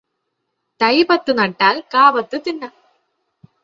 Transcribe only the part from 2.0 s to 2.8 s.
പത്തു തിന്നാം